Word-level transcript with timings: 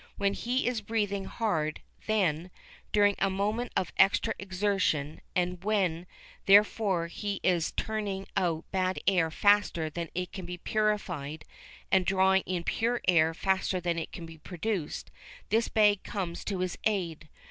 When 0.17 0.33
he 0.33 0.65
is 0.65 0.81
breathing 0.81 1.25
hard, 1.25 1.79
then, 2.07 2.49
during 2.91 3.13
a 3.19 3.29
moment 3.29 3.71
of 3.77 3.93
extra 3.99 4.33
exertion, 4.39 5.21
and 5.35 5.63
when, 5.63 6.07
therefore, 6.47 7.05
he 7.05 7.39
is 7.43 7.71
turning 7.73 8.25
out 8.35 8.65
bad 8.71 8.97
air 9.05 9.29
faster 9.29 9.91
than 9.91 10.09
it 10.15 10.31
can 10.33 10.47
be 10.47 10.57
purified, 10.57 11.45
and 11.91 12.03
drawing 12.03 12.41
in 12.47 12.63
pure 12.63 13.01
air 13.07 13.35
faster 13.35 13.79
than 13.79 13.99
it 13.99 14.11
can 14.11 14.25
be 14.25 14.39
produced, 14.39 15.11
this 15.49 15.67
bag 15.67 16.01
comes 16.01 16.43
to 16.45 16.61
his 16.61 16.79
aid. 16.85 17.29